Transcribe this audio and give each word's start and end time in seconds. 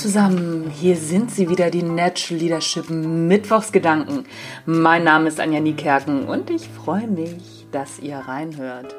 zusammen, 0.00 0.70
hier 0.70 0.96
sind 0.96 1.30
sie 1.30 1.50
wieder, 1.50 1.70
die 1.70 1.82
Natural 1.82 2.40
Leadership 2.40 2.88
Mittwochsgedanken. 2.88 4.24
Mein 4.64 5.04
Name 5.04 5.28
ist 5.28 5.38
Anja 5.38 5.60
Niekerken 5.60 6.24
und 6.24 6.48
ich 6.48 6.68
freue 6.68 7.06
mich, 7.06 7.66
dass 7.70 7.98
ihr 7.98 8.16
reinhört. 8.16 8.94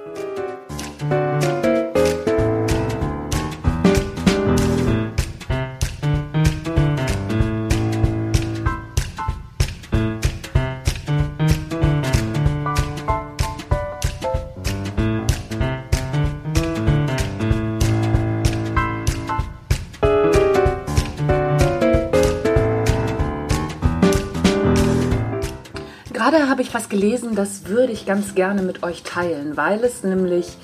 Gerade 26.32 26.48
habe 26.48 26.62
ich 26.62 26.74
was 26.74 26.88
gelesen, 26.88 27.36
das 27.36 27.66
würde 27.66 27.92
ich 27.92 28.06
ganz 28.06 28.36
gerne 28.36 28.62
mit 28.62 28.84
euch 28.84 29.04
teilen, 29.04 29.58
weil 29.58 29.84
es 29.84 30.02
nämlich 30.06 30.56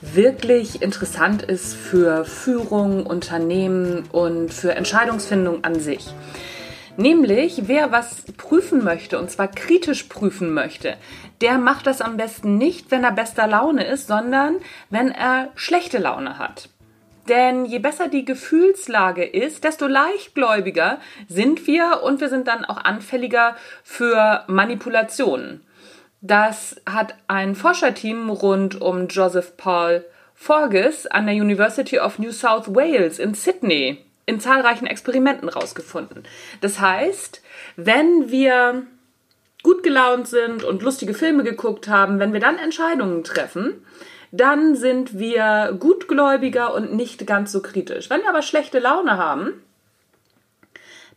wirklich 0.00 0.82
interessant 0.82 1.42
ist 1.42 1.74
für 1.74 2.24
Führung, 2.24 3.04
Unternehmen 3.04 4.04
und 4.12 4.54
für 4.54 4.76
Entscheidungsfindung 4.76 5.64
an 5.64 5.80
sich. 5.80 6.14
Nämlich, 6.96 7.62
wer 7.66 7.90
was 7.90 8.22
prüfen 8.36 8.84
möchte, 8.84 9.18
und 9.18 9.28
zwar 9.28 9.48
kritisch 9.48 10.04
prüfen 10.04 10.54
möchte, 10.54 10.94
der 11.40 11.58
macht 11.58 11.88
das 11.88 12.02
am 12.02 12.16
besten 12.16 12.56
nicht, 12.56 12.92
wenn 12.92 13.02
er 13.02 13.10
bester 13.10 13.48
Laune 13.48 13.84
ist, 13.84 14.06
sondern 14.06 14.54
wenn 14.90 15.10
er 15.10 15.48
schlechte 15.56 15.98
Laune 15.98 16.38
hat. 16.38 16.68
Denn 17.28 17.64
je 17.64 17.78
besser 17.78 18.08
die 18.08 18.24
Gefühlslage 18.24 19.24
ist, 19.24 19.64
desto 19.64 19.86
leichtgläubiger 19.86 21.00
sind 21.28 21.66
wir 21.66 22.02
und 22.02 22.20
wir 22.20 22.28
sind 22.28 22.46
dann 22.46 22.64
auch 22.64 22.78
anfälliger 22.78 23.56
für 23.82 24.44
Manipulationen. 24.46 25.62
Das 26.20 26.80
hat 26.86 27.14
ein 27.28 27.54
Forscherteam 27.54 28.30
rund 28.30 28.80
um 28.80 29.08
Joseph 29.08 29.56
Paul 29.56 30.04
Forges 30.34 31.06
an 31.06 31.26
der 31.26 31.34
University 31.34 31.98
of 31.98 32.18
New 32.18 32.32
South 32.32 32.74
Wales 32.74 33.18
in 33.18 33.34
Sydney 33.34 34.04
in 34.26 34.40
zahlreichen 34.40 34.86
Experimenten 34.86 35.48
rausgefunden. 35.48 36.24
Das 36.60 36.80
heißt, 36.80 37.42
wenn 37.76 38.30
wir 38.30 38.86
gut 39.62 39.82
gelaunt 39.82 40.28
sind 40.28 40.62
und 40.62 40.82
lustige 40.82 41.14
Filme 41.14 41.42
geguckt 41.42 41.88
haben, 41.88 42.18
wenn 42.18 42.32
wir 42.32 42.40
dann 42.40 42.58
Entscheidungen 42.58 43.24
treffen, 43.24 43.84
dann 44.32 44.76
sind 44.76 45.18
wir 45.18 45.76
gutgläubiger 45.78 46.74
und 46.74 46.94
nicht 46.94 47.26
ganz 47.26 47.52
so 47.52 47.60
kritisch. 47.60 48.10
Wenn 48.10 48.22
wir 48.22 48.28
aber 48.28 48.42
schlechte 48.42 48.78
Laune 48.78 49.16
haben, 49.16 49.62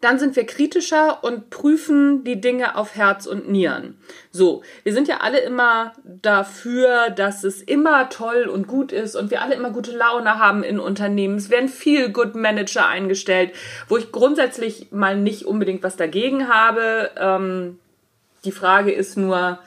dann 0.01 0.17
sind 0.17 0.35
wir 0.37 0.45
kritischer 0.45 1.23
und 1.23 1.49
prüfen 1.49 2.23
die 2.23 2.39
Dinge 2.39 2.77
auf 2.77 2.95
Herz 2.95 3.25
und 3.25 3.49
Nieren. 3.49 3.97
So, 4.31 4.63
wir 4.83 4.93
sind 4.93 5.09
ja 5.09 5.17
alle 5.17 5.39
immer 5.39 5.91
dafür, 6.03 7.09
dass 7.09 7.43
es 7.43 7.61
immer 7.61 8.09
toll 8.09 8.43
und 8.43 8.67
gut 8.67 8.93
ist 8.93 9.15
und 9.15 9.29
wir 9.29 9.41
alle 9.41 9.55
immer 9.55 9.71
gute 9.71 9.91
Laune 9.91 10.39
haben 10.39 10.63
in 10.63 10.79
Unternehmen. 10.79 11.35
Es 11.35 11.49
werden 11.49 11.67
viel 11.67 12.11
Good 12.11 12.35
Manager 12.35 12.87
eingestellt, 12.87 13.51
wo 13.89 13.97
ich 13.97 14.13
grundsätzlich 14.13 14.91
mal 14.91 15.17
nicht 15.17 15.45
unbedingt 15.45 15.83
was 15.83 15.97
dagegen 15.97 16.47
habe. 16.47 17.11
Ähm, 17.17 17.79
die 18.45 18.53
Frage 18.53 18.93
ist 18.93 19.17
nur, 19.17 19.59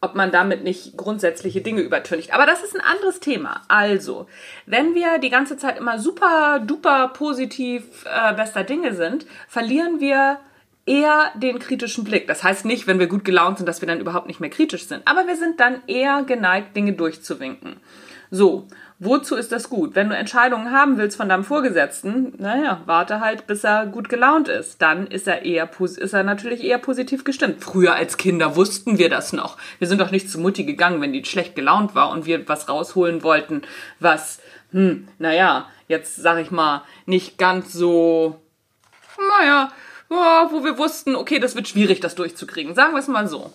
ob 0.00 0.14
man 0.14 0.30
damit 0.30 0.64
nicht 0.64 0.96
grundsätzliche 0.96 1.60
Dinge 1.60 1.82
übertüncht. 1.82 2.32
Aber 2.32 2.46
das 2.46 2.62
ist 2.62 2.74
ein 2.74 2.80
anderes 2.80 3.20
Thema. 3.20 3.62
Also, 3.68 4.26
wenn 4.66 4.94
wir 4.94 5.18
die 5.18 5.28
ganze 5.28 5.56
Zeit 5.56 5.78
immer 5.78 5.98
super 5.98 6.60
duper 6.60 7.08
positiv 7.08 8.06
äh, 8.06 8.34
bester 8.34 8.64
Dinge 8.64 8.94
sind, 8.94 9.26
verlieren 9.46 10.00
wir 10.00 10.38
eher 10.86 11.30
den 11.36 11.58
kritischen 11.58 12.04
Blick. 12.04 12.26
Das 12.26 12.42
heißt 12.42 12.64
nicht, 12.64 12.86
wenn 12.86 12.98
wir 12.98 13.08
gut 13.08 13.24
gelaunt 13.24 13.58
sind, 13.58 13.66
dass 13.66 13.82
wir 13.82 13.88
dann 13.88 14.00
überhaupt 14.00 14.26
nicht 14.26 14.40
mehr 14.40 14.50
kritisch 14.50 14.86
sind. 14.86 15.06
Aber 15.06 15.26
wir 15.26 15.36
sind 15.36 15.60
dann 15.60 15.82
eher 15.86 16.22
geneigt, 16.22 16.74
Dinge 16.74 16.94
durchzuwinken. 16.94 17.76
So, 18.30 18.66
wozu 19.00 19.34
ist 19.34 19.50
das 19.50 19.68
gut? 19.68 19.96
Wenn 19.96 20.10
du 20.10 20.16
Entscheidungen 20.16 20.70
haben 20.70 20.98
willst 20.98 21.16
von 21.16 21.28
deinem 21.28 21.42
Vorgesetzten, 21.42 22.34
naja, 22.38 22.82
warte 22.84 23.20
halt, 23.20 23.46
bis 23.46 23.64
er 23.64 23.86
gut 23.86 24.08
gelaunt 24.08 24.48
ist. 24.48 24.80
Dann 24.80 25.06
ist 25.06 25.26
er 25.26 25.44
eher, 25.44 25.68
ist 25.80 26.12
er 26.12 26.22
natürlich 26.22 26.62
eher 26.62 26.78
positiv 26.78 27.24
gestimmt. 27.24 27.64
Früher 27.64 27.94
als 27.94 28.18
Kinder 28.18 28.54
wussten 28.54 28.98
wir 28.98 29.08
das 29.08 29.32
noch. 29.32 29.56
Wir 29.78 29.88
sind 29.88 30.00
doch 30.00 30.10
nicht 30.10 30.30
zu 30.30 30.38
Mutti 30.38 30.64
gegangen, 30.64 31.00
wenn 31.00 31.14
die 31.14 31.24
schlecht 31.24 31.56
gelaunt 31.56 31.94
war 31.94 32.10
und 32.10 32.26
wir 32.26 32.46
was 32.48 32.68
rausholen 32.68 33.22
wollten, 33.22 33.62
was, 33.98 34.40
hm, 34.70 35.08
naja, 35.18 35.66
jetzt 35.88 36.16
sag 36.16 36.38
ich 36.38 36.50
mal, 36.50 36.82
nicht 37.06 37.38
ganz 37.38 37.72
so, 37.72 38.40
naja, 39.40 39.72
wo 40.08 40.62
wir 40.62 40.76
wussten, 40.76 41.16
okay, 41.16 41.38
das 41.38 41.56
wird 41.56 41.68
schwierig, 41.68 42.00
das 42.00 42.14
durchzukriegen. 42.16 42.74
Sagen 42.74 42.92
wir 42.92 43.00
es 43.00 43.08
mal 43.08 43.26
so. 43.26 43.50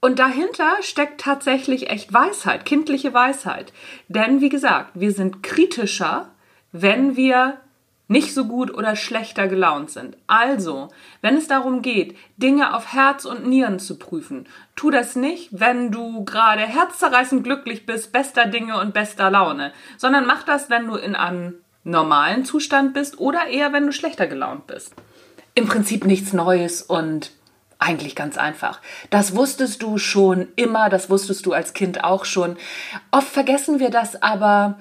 Und 0.00 0.18
dahinter 0.18 0.76
steckt 0.80 1.20
tatsächlich 1.20 1.90
echt 1.90 2.12
Weisheit, 2.12 2.64
kindliche 2.64 3.12
Weisheit. 3.12 3.72
Denn 4.08 4.40
wie 4.40 4.48
gesagt, 4.48 4.92
wir 4.94 5.12
sind 5.12 5.42
kritischer, 5.42 6.30
wenn 6.72 7.16
wir 7.16 7.58
nicht 8.10 8.34
so 8.34 8.46
gut 8.46 8.74
oder 8.74 8.96
schlechter 8.96 9.46
gelaunt 9.46 9.90
sind. 9.90 10.16
Also, 10.26 10.88
wenn 11.20 11.36
es 11.36 11.46
darum 11.46 11.80
geht, 11.80 12.16
Dinge 12.38 12.74
auf 12.74 12.92
Herz 12.92 13.24
und 13.24 13.46
Nieren 13.46 13.78
zu 13.78 14.00
prüfen, 14.00 14.48
tu 14.74 14.90
das 14.90 15.14
nicht, 15.14 15.48
wenn 15.52 15.92
du 15.92 16.24
gerade 16.24 16.62
herzzerreißend 16.62 17.44
glücklich 17.44 17.86
bist, 17.86 18.10
bester 18.10 18.46
Dinge 18.46 18.80
und 18.80 18.94
bester 18.94 19.30
Laune, 19.30 19.72
sondern 19.96 20.26
mach 20.26 20.42
das, 20.42 20.68
wenn 20.70 20.88
du 20.88 20.96
in 20.96 21.14
einem 21.14 21.54
normalen 21.84 22.44
Zustand 22.44 22.94
bist 22.94 23.20
oder 23.20 23.46
eher, 23.46 23.72
wenn 23.72 23.86
du 23.86 23.92
schlechter 23.92 24.26
gelaunt 24.26 24.66
bist. 24.66 24.92
Im 25.54 25.66
Prinzip 25.66 26.04
nichts 26.04 26.32
Neues 26.32 26.82
und 26.82 27.30
eigentlich 27.80 28.14
ganz 28.14 28.38
einfach. 28.38 28.80
Das 29.10 29.34
wusstest 29.34 29.82
du 29.82 29.98
schon 29.98 30.48
immer, 30.56 30.88
das 30.88 31.10
wusstest 31.10 31.46
du 31.46 31.52
als 31.52 31.72
Kind 31.72 32.04
auch 32.04 32.24
schon. 32.24 32.56
Oft 33.10 33.28
vergessen 33.28 33.80
wir 33.80 33.90
das 33.90 34.22
aber 34.22 34.78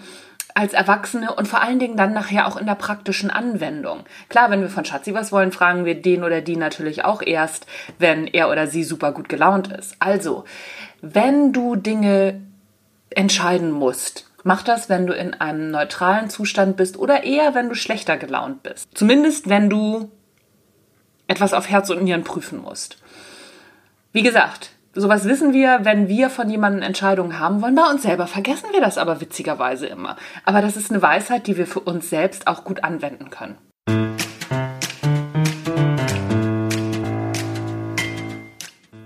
als 0.53 0.73
Erwachsene 0.73 1.33
und 1.33 1.47
vor 1.47 1.61
allen 1.61 1.79
Dingen 1.79 1.95
dann 1.95 2.13
nachher 2.13 2.47
auch 2.47 2.57
in 2.57 2.65
der 2.65 2.75
praktischen 2.75 3.29
Anwendung. 3.29 4.03
Klar, 4.27 4.51
wenn 4.51 4.61
wir 4.61 4.69
von 4.69 4.83
Schatzi 4.83 5.13
was 5.13 5.31
wollen, 5.31 5.51
fragen 5.51 5.85
wir 5.85 6.01
den 6.01 6.23
oder 6.23 6.41
die 6.41 6.57
natürlich 6.57 7.05
auch 7.05 7.21
erst, 7.21 7.65
wenn 7.97 8.27
er 8.27 8.49
oder 8.49 8.67
sie 8.67 8.83
super 8.83 9.11
gut 9.13 9.29
gelaunt 9.29 9.71
ist. 9.71 9.95
Also, 9.99 10.43
wenn 11.01 11.53
du 11.53 11.75
Dinge 11.75 12.41
entscheiden 13.09 13.71
musst, 13.71 14.25
Mach 14.43 14.63
das, 14.63 14.87
wenn 14.87 15.05
du 15.05 15.13
in 15.13 15.33
einem 15.33 15.69
neutralen 15.69 16.29
Zustand 16.29 16.77
bist 16.77 16.97
oder 16.97 17.25
eher, 17.25 17.55
wenn 17.55 17.67
du 17.67 17.75
schlechter 17.75 18.16
gelaunt 18.16 18.63
bist. 18.63 18.87
Zumindest, 18.93 19.49
wenn 19.49 19.69
du 19.69 20.09
etwas 21.29 21.53
auf 21.53 21.69
Herz 21.69 21.90
und 21.90 22.03
Nieren 22.03 22.23
prüfen 22.25 22.62
musst. 22.62 22.97
Wie 24.12 24.23
gesagt, 24.23 24.72
sowas 24.94 25.25
wissen 25.25 25.53
wir, 25.53 25.79
wenn 25.84 26.09
wir 26.09 26.29
von 26.29 26.50
jemandem 26.50 26.81
Entscheidungen 26.81 27.40
haben 27.40 27.62
wollen. 27.62 27.75
Bei 27.75 27.90
uns 27.90 28.01
selber 28.01 28.28
vergessen 28.28 28.69
wir 28.73 28.81
das 28.81 28.97
aber 28.97 29.22
witzigerweise 29.22 29.85
immer. 29.85 30.17
Aber 30.44 30.62
das 30.62 30.75
ist 30.75 30.90
eine 30.90 31.01
Weisheit, 31.01 31.47
die 31.47 31.56
wir 31.56 31.67
für 31.67 31.81
uns 31.81 32.09
selbst 32.09 32.47
auch 32.47 32.63
gut 32.63 32.84
anwenden 32.84 33.29
können. 33.29 33.57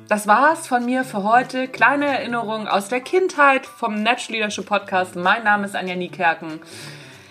Das 0.08 0.28
war's 0.28 0.68
von 0.68 0.86
mir 0.86 1.04
für 1.04 1.24
heute. 1.24 1.68
Kleine 1.68 2.06
Erinnerung 2.06 2.68
aus 2.68 2.88
der 2.88 3.02
Kindheit 3.02 3.66
vom 3.66 4.02
Natural 4.02 4.38
Leadership 4.38 4.66
Podcast. 4.66 5.16
Mein 5.16 5.44
Name 5.44 5.66
ist 5.66 5.76
Anja 5.76 5.96
Niekerken. 5.96 6.62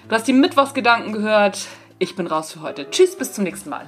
Du 0.09 0.15
hast 0.15 0.27
die 0.27 0.33
Mittwochsgedanken 0.35 1.13
gehört. 1.13 1.69
Ich 1.99 2.17
bin 2.17 2.27
raus 2.27 2.53
für 2.53 2.61
heute. 2.61 2.91
Tschüss, 2.91 3.17
bis 3.17 3.33
zum 3.33 3.45
nächsten 3.45 3.71
Mal. 3.71 3.87